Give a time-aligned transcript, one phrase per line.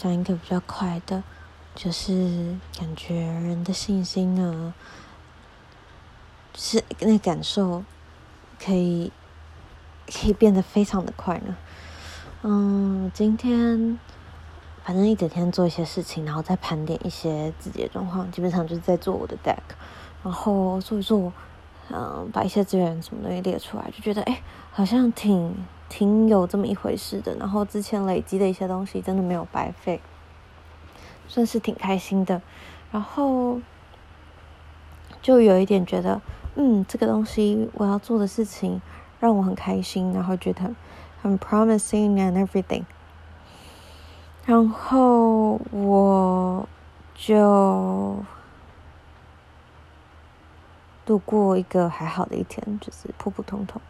[0.00, 1.22] 讲一个比较快的，
[1.74, 4.72] 就是感觉人的信心呢，
[6.54, 7.84] 是那感受
[8.58, 9.12] 可以
[10.06, 11.54] 可以变得非常的快呢。
[12.40, 14.00] 嗯，今天
[14.82, 19.58] 反正一整天做一些事情，然后再盘点一些自己的状况，基本上就是在做我的 deck，
[20.24, 21.30] 然后做一做，
[21.90, 24.40] 嗯，把一些资源什么东西列出来，就觉得哎，
[24.72, 25.54] 好像挺
[25.90, 27.34] 挺有这么一回事的。
[27.34, 30.00] 然后之前累积的一些东西真的没有白费，
[31.28, 32.40] 算是挺开心的。
[32.90, 33.60] 然后
[35.20, 36.22] 就有一点觉得，
[36.54, 38.80] 嗯，这个东西我要做的事情
[39.18, 40.74] 让我很开心，然后觉得。
[41.22, 42.84] 很 promising and everything，
[44.46, 46.66] 然后我
[47.14, 48.16] 就
[51.04, 53.82] 度过一个还好的一天，就是普普通通。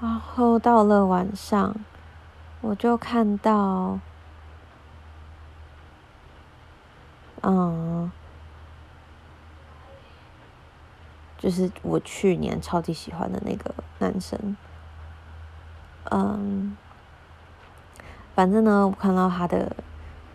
[0.00, 1.74] 然后到了晚上，
[2.60, 3.98] 我就看到，
[7.42, 8.10] 嗯，
[11.36, 14.56] 就是我去年超级喜欢的那个男生。
[16.10, 16.76] 嗯，
[18.36, 19.74] 反正呢，我看到他的，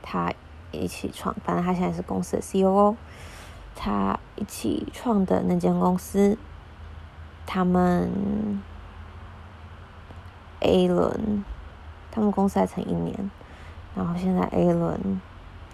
[0.02, 0.32] 他
[0.72, 2.98] 一起创，反正他现在是公司的 COO，
[3.76, 6.38] 他一起创的那间公司，
[7.46, 8.62] 他们
[10.64, 11.44] A 轮，
[12.12, 13.30] 他们公司还成一年，
[13.96, 15.22] 然后现在 A 轮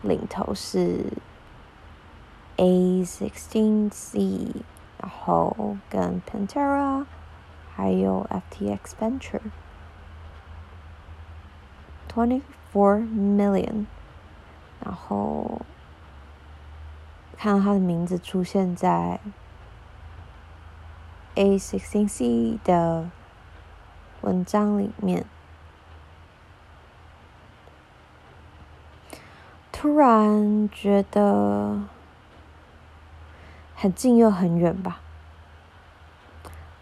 [0.01, 1.05] 领头是
[2.57, 4.63] A sixteen C，
[4.99, 7.05] 然后跟 Pantera，
[7.75, 9.41] 还有 FTX Venture。
[12.11, 12.41] Twenty
[12.73, 13.85] four million，
[14.83, 15.61] 然后
[17.37, 19.19] 看到他的名字出现在
[21.35, 23.09] A sixteen C 的
[24.21, 25.25] 文章里面，
[29.71, 31.79] 突然觉得
[33.75, 34.99] 很近又很远吧，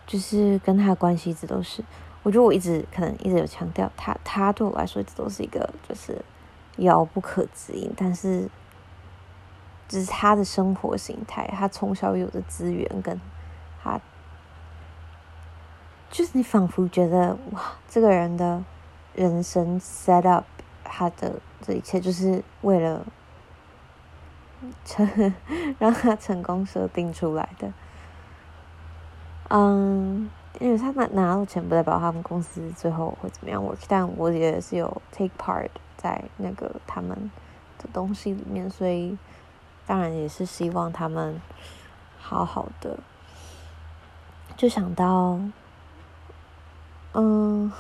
[0.06, 1.84] 就是跟他的关系一直都是。
[2.24, 6.22] 我觉得我一直可能一直有强调他，他对我来说一直都是一个就是
[6.78, 8.50] 遥不可及，但是
[9.88, 13.22] 只是他的生活形态，他从小有的资源跟
[13.82, 14.02] 他，
[16.10, 18.64] 就是你仿佛觉得哇，这个人的
[19.14, 20.46] 人生 set up，
[20.84, 23.06] 他的这一切就是为了
[24.86, 25.34] 成
[25.80, 27.74] 让他成功设定出来的，
[29.50, 30.30] 嗯。
[30.60, 37.30] 因为他拿拿到钱，不代表他们公司最后会怎么样 work，但我也是有 take part 在那个他们
[37.78, 39.16] 的东西里面，所以
[39.86, 41.40] 当然也是希望他们
[42.18, 42.98] 好好的。
[44.56, 45.40] 就想到，
[47.20, 47.72] 嗯，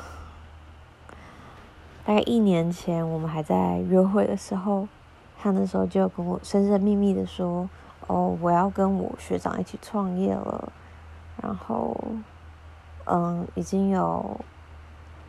[2.03, 4.87] 大概一年前我们还在约会的时候，
[5.39, 7.69] 他那时候就跟我神神秘秘的说
[8.07, 10.73] ：“哦，我要跟我学长一起创业了。”
[11.41, 11.95] 然后。
[13.09, 14.37] 嗯，已经有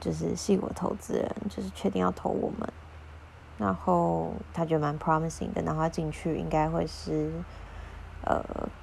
[0.01, 2.69] 就是系我投资人就是确定要投我们，
[3.57, 7.31] 然后他觉得蛮 promising 的，然后他进去应该会是
[8.25, 8.43] 呃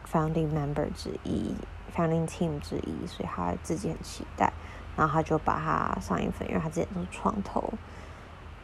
[0.09, 1.53] founding member 之一
[1.93, 4.53] ，founding team 之一，所以他自己很期待，
[4.95, 7.73] 然后他就把他上一份，因为他之前都是创投，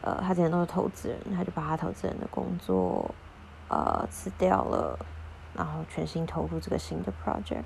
[0.00, 3.14] 呃，他之前都是投资人，他就把他投资人的工作
[3.68, 4.98] 呃辞掉了，
[5.54, 7.64] 然后全心投入这个新的 project。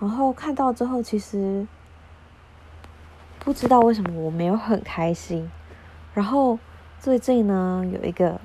[0.00, 1.66] 然后看到之后，其实
[3.38, 5.50] 不知道为什么我没有很开心。
[6.12, 6.58] 然后
[7.00, 8.38] 最近呢，有一个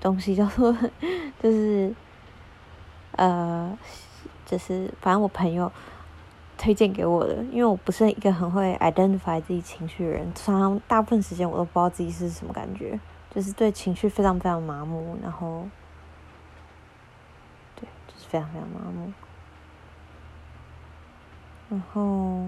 [0.00, 0.76] 东西叫做，
[1.42, 1.94] 就是
[3.16, 3.76] 呃，
[4.44, 5.70] 就是反正我朋友
[6.56, 12.98] 推荐给我的，因为我不是一个很会 identify 自己情绪的人，常常大部分时间我都不知道自己是什么感觉，
[13.34, 15.68] 就是对情绪非常非常麻木，然后
[17.76, 19.12] 对，就是非常非常麻木。
[21.70, 22.46] 然后，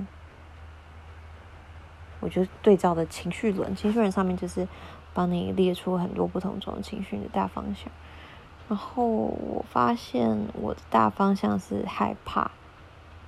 [2.20, 4.69] 我就对照的情绪轮，情绪轮上面就是
[5.12, 7.90] 帮你列出很多不同种情绪的大方向。
[8.68, 12.50] 然后我发现我的大方向是害怕。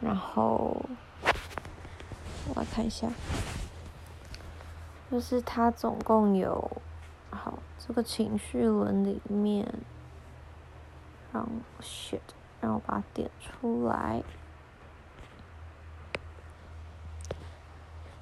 [0.00, 0.76] 然后
[2.46, 3.08] 我来看一下，
[5.11, 6.70] 就是它总共有，
[7.31, 9.67] 好，这个情绪轮里面，
[11.32, 11.49] 让
[11.81, 12.20] shit，
[12.61, 14.23] 让我把它点出来。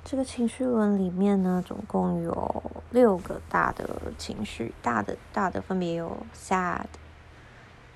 [0.02, 6.86] 这个情绪轮里面呢，总共有六个大的情绪，大的大的分别有 sad、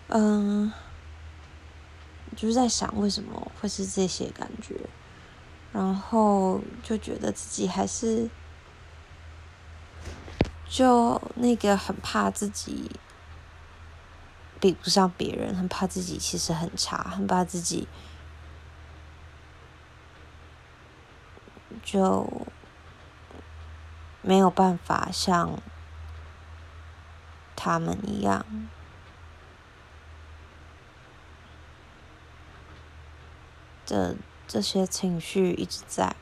[0.08, 0.72] 嗯，
[2.36, 4.76] 就是在想为什么会是这些感觉，
[5.74, 8.30] 然后就觉得自己还是
[10.70, 12.92] 就那个很怕自己
[14.62, 17.88] 比不上别人，很怕自己其实很差，很怕自己。
[21.84, 22.48] 就
[24.22, 25.60] 没有办法像
[27.58, 28.46] 他们一样，
[33.86, 34.16] 这
[34.48, 36.16] 这些情绪一直在。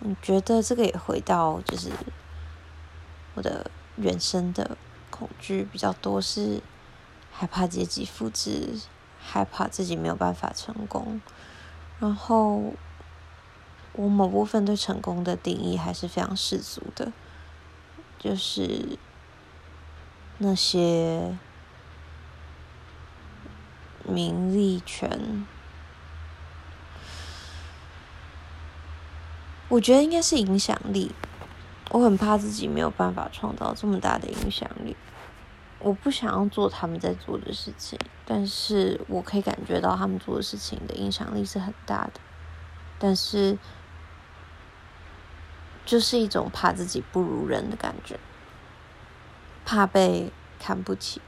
[0.00, 1.90] 我觉得这个也回到就是
[3.34, 4.76] 我的原生的
[5.10, 6.62] 恐惧比较多，是
[7.32, 8.80] 害怕阶级复制。
[9.28, 11.20] 害怕自己没有办法成功，
[11.98, 12.74] 然后
[13.92, 17.12] 我某部分对成功的定义还是非常世俗的，
[18.20, 18.96] 就是
[20.38, 21.36] 那些
[24.08, 25.46] 名利权，
[29.68, 31.12] 我觉得应该是影响力，
[31.90, 34.96] 我很怕自己没有办法创造这么大的影响力。
[35.78, 42.20] 我不想要做他们在做的事情，但是我可以感觉到他们做的事情的影响力是很大的，
[42.98, 43.58] 但是
[45.84, 48.18] 就是一种怕自己不如人的感觉，
[49.66, 51.20] 怕被看不起，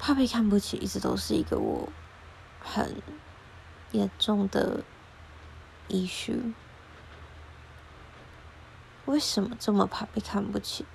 [0.00, 1.86] 怕被看不起，一直都是一个我
[2.58, 3.02] 很
[3.92, 4.82] 严重的
[5.90, 6.54] issue。
[9.04, 10.86] 为什么这么怕被看不起？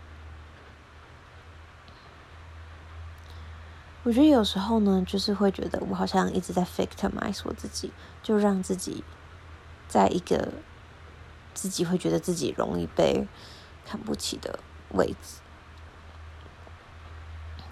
[4.02, 7.92] 我觉得有时候呢，就是会觉得我好像一直在 victimize 我自己，
[8.24, 9.04] 就让自己
[9.88, 10.52] 在一个
[11.54, 13.28] 自己会觉得自己容易被
[13.86, 14.60] 看不起的
[14.90, 15.45] 位置。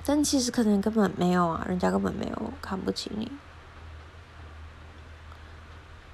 [0.06, 3.32] 但其实可能根本没有啊，人家根本没有看不起你。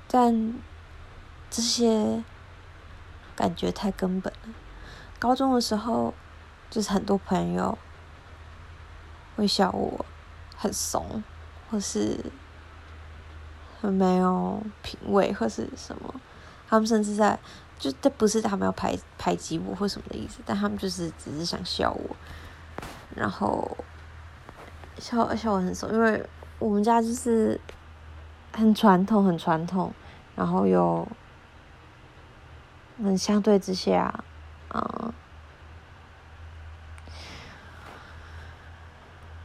[0.08, 0.54] 但
[1.50, 2.24] 这些。
[3.36, 4.50] 感觉太根本了。
[5.18, 6.14] 高中的时候，
[6.70, 7.78] 就是很多朋友
[9.38, 10.06] 会笑我
[10.58, 11.24] 很怂，
[11.72, 12.20] 或是
[13.80, 16.14] 很没有品味，或是什么。
[16.68, 17.40] 他们甚至在，
[17.78, 22.18] 就这不是他们要排排挤我或什么的意思，但他们就是只是想笑我，
[23.16, 23.78] 然后
[24.98, 26.26] 笑笑我很怂，因为
[26.60, 27.60] 我们家就是
[28.54, 29.94] 很传统，很传统，
[30.36, 31.08] 然后又。
[33.02, 34.14] 很相对之下，
[34.68, 35.14] 啊，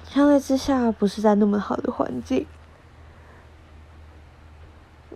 [0.02, 2.48] 相对之下不是在那么好的环境。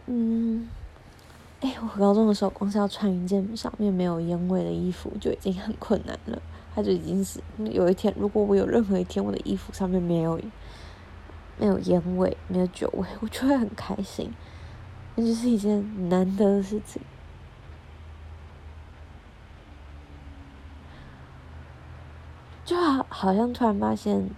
[0.07, 0.69] 嗯，
[1.61, 6.41] 哎，我高中的时候，光是要穿一件上面没有烟味的衣服就已经很困难了。
[6.75, 10.41] 它就已经是有一天，如果我有任何一天我的衣服上面没有
[11.59, 14.33] 没有烟味、没有酒味，我就会很开心。
[15.17, 17.03] 那就是一件难得的事情。
[22.65, 24.31] 就好，好像突然发现，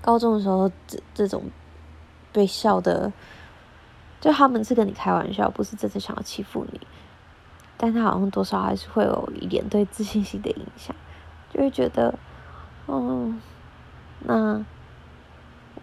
[0.00, 1.44] 高中的时候这这种
[2.32, 3.12] 被笑的，
[4.20, 6.80] 就他们是跟你开玩笑，不是真的想要欺负你，
[7.76, 10.94] 但他好像多少还是会有一点对自信心的影响，
[11.52, 12.18] 就会觉得，
[12.88, 13.40] 嗯，
[14.20, 14.64] 那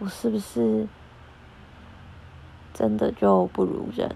[0.00, 0.86] 我是不是
[2.72, 4.14] 真的就不如人？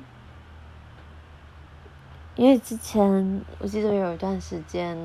[2.34, 4.96] 因为之前我记得有一段时间，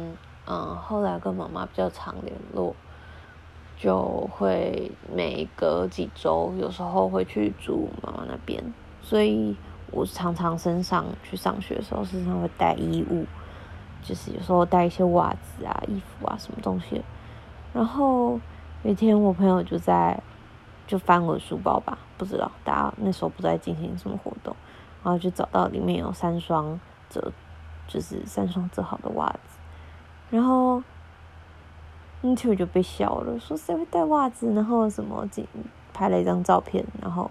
[0.46, 2.76] 嗯，后来跟妈妈比较常联络，
[3.78, 9.56] 就会每隔几周，有时候会去住妈妈那边，所以
[9.92, 13.26] 我常常身上去上学的时候，身上会带衣物，
[14.02, 17.04] 就是有时候带一些袜子啊、衣服啊什么东西。
[17.74, 18.40] 然后
[18.84, 20.20] 有一天，我朋友就在
[20.88, 24.56] 就翻我的书包吧，不知道大家那时候不知道在进行什么活动，
[25.04, 26.80] 然后就找到里面有三双
[27.10, 27.32] 折，
[27.88, 29.60] 就是三双折好的袜子。
[30.30, 30.82] 然后
[32.22, 34.52] 那天我就被笑了，说谁会带袜子？
[34.54, 35.28] 然后什么
[35.94, 37.30] 拍了一张照片，然后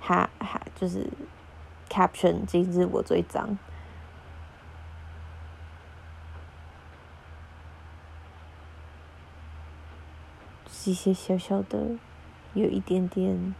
[0.00, 1.06] 还还就是
[1.88, 3.56] caption 今日我最脏。
[10.86, 11.98] 一些小小的，
[12.54, 13.54] 有一点点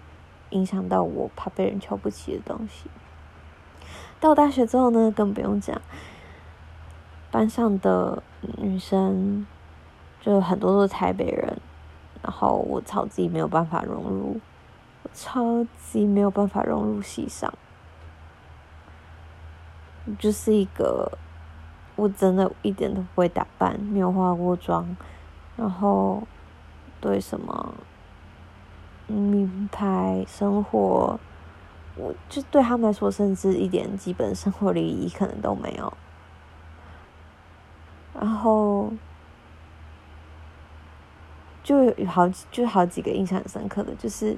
[0.50, 2.90] 影响到我，怕被人瞧不起的东西。
[4.18, 5.80] 到大学之后呢，更不用讲，
[7.30, 9.46] 班上的女生
[10.20, 11.60] 就很多都是台北人，
[12.22, 14.40] 然后我操自己没有办法融入，
[15.14, 17.52] 超级没有办法融入戏上，
[20.18, 21.18] 就是一个
[21.96, 24.96] 我真的一点都不会打扮，没有化过妆，
[25.56, 26.22] 然后。
[27.02, 27.74] 对什么
[29.06, 31.18] 名牌生活，
[31.96, 35.90] 我就对他们来说，甚至一点基本生活礼仪可能都没有。
[38.12, 38.92] 然后
[41.62, 44.36] 就有好几就好几个印象很深刻的，就是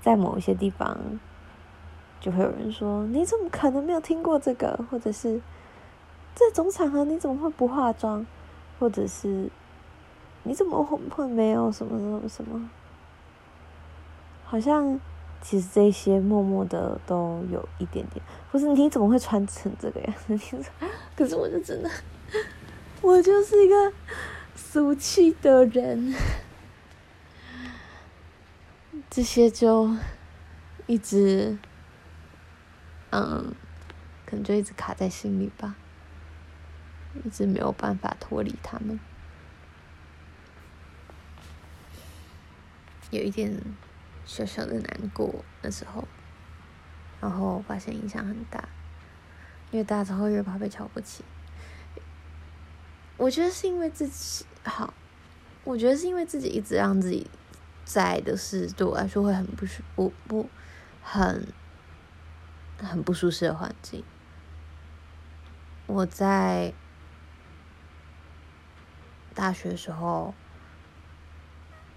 [0.00, 0.98] 在某一些地方，
[2.20, 5.40] 就会有人说：“你怎么可能没有听过这个？”或者是
[6.34, 8.26] 这种场合你怎么会不化妆？
[8.78, 9.50] 或者是。
[10.42, 12.70] 你怎么会会没有什么什么什么？
[14.42, 14.98] 好像
[15.42, 20.56] 其实这些默默的都有一点点，不是你怎么会穿成这个样子？
[21.14, 21.90] 可是我就真的，
[23.02, 23.92] 我就是一个
[24.54, 26.14] 俗气的人，
[29.10, 29.90] 这些就
[30.86, 31.58] 一直，
[33.10, 33.52] 嗯，
[34.24, 35.74] 可能就一直卡在心里吧，
[37.24, 39.00] 一直没有办法脱离他们。
[43.10, 43.60] 有一点
[44.24, 46.06] 小小的难过那时候，
[47.20, 48.68] 然后发现影响很大，
[49.72, 51.24] 越大之后越怕被瞧不起。
[53.16, 54.94] 我觉得是因为自己好，
[55.64, 57.26] 我觉得是因为自己一直让自己
[57.92, 60.48] 在的是对我来说会很不舒不不
[61.02, 61.48] 很
[62.78, 64.04] 很不舒适的环境。
[65.86, 66.72] 我在
[69.34, 70.34] 大学的时候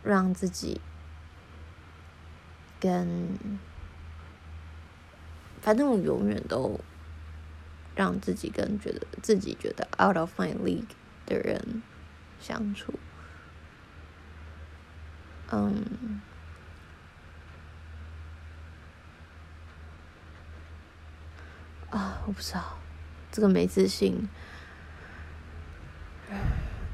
[0.04, 0.82] 让自己。
[2.80, 3.58] 跟，
[5.62, 6.82] 反正我永远都
[7.96, 10.94] 让自己跟觉得自己觉得 out of my league
[11.26, 11.82] 的人
[12.42, 13.00] 相处，
[15.56, 16.20] 嗯，
[21.92, 22.80] 啊，我不知道
[23.32, 24.28] 这个没自信，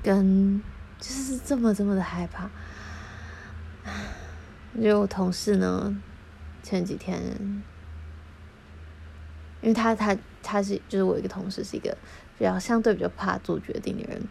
[0.03, 0.61] 跟
[0.99, 2.49] 就是这么这么的害怕。
[4.81, 5.95] 就我同事呢，
[6.61, 7.21] 前几天，
[9.61, 11.97] 因为他他他是就是我一个同事，是一个
[12.37, 14.21] 比较相对比较怕做决定的人，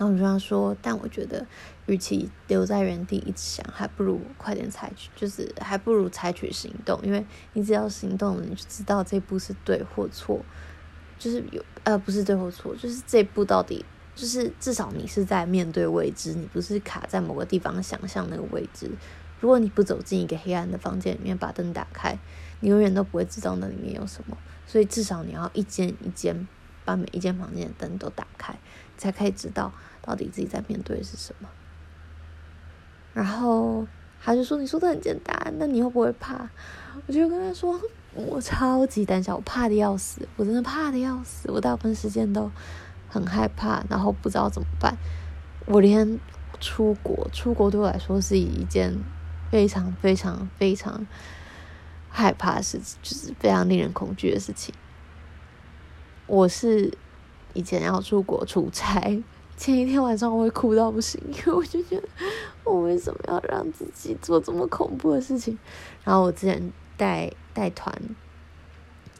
[0.00, 1.46] 然后我就他说，但我觉得，
[1.84, 10.40] 与其留在原地一直想，还不如快点采取，就是还不如采取行动，因为你只要行动了，你就知道这步是对或错，
[11.18, 18.90] 就是有呃不是对或错，就是这步到底就是至少你是在面对未知，你不是卡在某个地方想象那个位置。
[19.38, 22.18] 如果你不走进一个黑暗的房间里面，把灯打开，
[22.60, 24.38] 你永远都不会知道那里面有什么。
[24.66, 26.48] 所以至少你要一间一间
[26.84, 28.58] 把每一间房间的灯都打开，
[28.96, 29.72] 才可以知道
[30.02, 31.48] 到底自己在面对的是什么。
[33.12, 33.86] 然后
[34.22, 36.48] 他就说：“你说的很简单，那你会不会怕？”
[37.06, 37.80] 我就跟他说
[38.14, 41.50] ：“我超级胆小，我怕的要死，我真的怕的要死。
[41.50, 42.50] 我大部分时间都
[43.08, 44.96] 很害怕，然后不知道怎么办。
[45.66, 46.18] 我连
[46.60, 48.98] 出国，出国对我来说是一件。”
[49.50, 51.04] 非常非常非常
[52.08, 54.72] 害怕的事情，就是非常令人恐惧的事情。
[56.30, 56.96] 我是
[57.54, 59.20] 以前要出国出差，
[59.58, 62.08] 前一天晚上我会哭到不行，因 为我就觉得
[62.62, 65.58] 我为什么要让自己做这么恐怖的事情？
[66.04, 67.92] 然后我之前带带团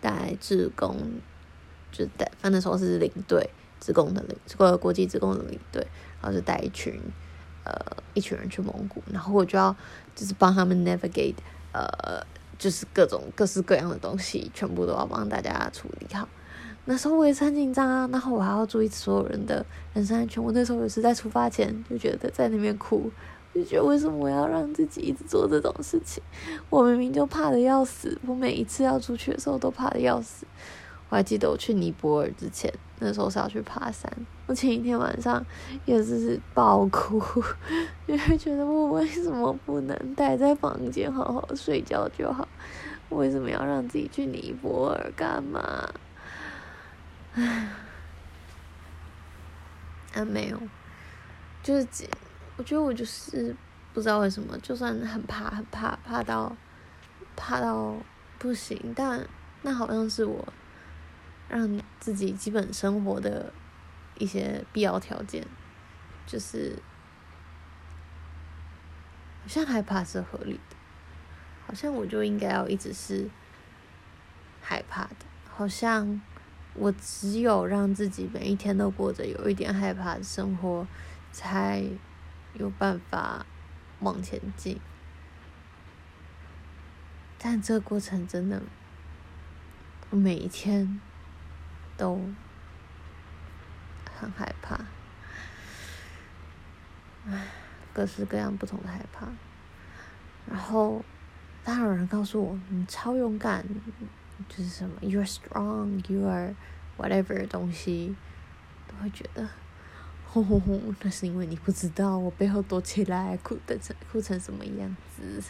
[0.00, 0.96] 带志工，
[1.90, 3.50] 就带，反正那时候是领队，
[3.80, 5.84] 志工的领，这个国际志工的领队，
[6.22, 7.00] 然后就带一群。
[7.62, 7.74] 呃，
[8.14, 9.76] 一群人去蒙古，然后我就要
[10.16, 11.34] 就是帮他们 navigate，
[11.72, 12.26] 呃，
[12.58, 16.26] 就是各种各式各样的东西，全部都要帮大家处理好。
[16.86, 20.42] 那时候我也是很紧张啊，然后我还要注意所有人的人身安全。
[20.42, 23.10] 我那时候也是在出发前就觉得在那边哭，
[23.54, 26.22] 就觉得为什么我要让自己一直做这种事情？
[26.68, 30.46] 我明明就怕的要死，我每一次要出去的时候都怕的要死。
[31.10, 34.10] 我还记得我去尼泊尔之前，那时候是要去爬山，
[34.46, 35.44] 我前一天晚上
[35.84, 37.20] 也是是爆哭，
[38.06, 42.48] 因为觉得我为什么不能待在房间好好睡觉就好？
[43.08, 45.88] 为什么要让自己去尼泊尔干嘛？
[47.34, 47.68] 唉，
[50.14, 50.60] 啊没有，
[51.62, 52.08] 就是，
[52.56, 53.54] 我觉得我就是
[53.94, 56.56] 不知道为什么，就算很怕很怕，怕到
[57.36, 57.96] 怕到
[58.38, 59.26] 不行，但
[59.62, 60.52] 那好像是我
[61.48, 63.52] 让自己基本生活的
[64.18, 65.46] 一些必要条件，
[66.26, 66.82] 就是
[69.42, 70.76] 好像害怕是合理的。
[71.66, 73.30] 好像我就应该要一直是
[74.60, 76.20] 害怕的，好像
[76.74, 80.86] 我只有让自己每一天都过着有一点害怕的生活，
[81.32, 81.84] 才
[82.54, 83.44] 有办法
[84.00, 84.80] 往前进。
[87.38, 88.62] 但这个过程真的，
[90.10, 91.00] 我每一天
[91.96, 92.20] 都
[94.14, 94.80] 很害怕，
[97.26, 97.48] 唉，
[97.92, 99.26] 各式各样不同的害怕，
[100.46, 101.04] 然后。
[101.62, 103.62] 当有人告诉我你超勇敢，
[104.48, 106.54] 就是什么 you are strong, you are
[106.96, 108.14] whatever 东西，
[108.86, 109.48] 都会觉得，
[110.26, 115.42] 吼吼吼，那是因为你不知道我背后躲起来哭的成哭成什么样子。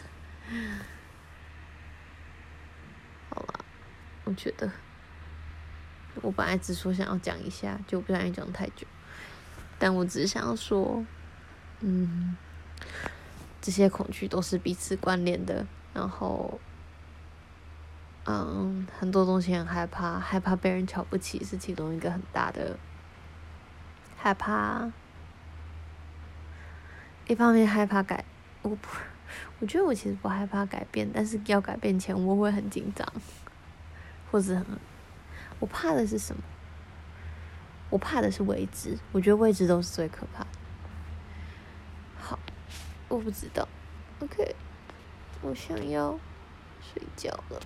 [3.29, 3.59] 好吧，
[4.25, 4.71] 我觉得，
[6.21, 8.85] 我本来只说想要讲一下，就不想讲太久，
[9.79, 11.05] 但我只是想要说，
[11.79, 12.35] 嗯，
[13.61, 15.65] 这些恐惧都是彼此关联的。
[15.93, 16.57] 然后，
[18.25, 22.77] 嗯，很多东西很害怕，害怕被人瞧不起是其中一个很大的
[24.17, 24.91] 害怕。
[27.27, 28.23] 一方面害怕改，
[28.61, 28.87] 我不，
[29.59, 33.07] 我觉得我其实不害怕改变，但是要改变前我会很紧张，
[34.29, 34.65] 或者很，
[35.59, 36.41] 我怕的是什么？
[37.89, 40.47] 我怕的是未知，我觉得未知都是最可怕的。
[42.19, 42.39] 好，
[43.07, 43.67] 我不知道
[44.19, 44.55] ，OK。
[45.41, 46.19] 我想要
[46.81, 47.59] 睡觉了，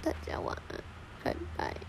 [0.00, 0.84] 大家晚安，
[1.22, 1.87] 拜拜。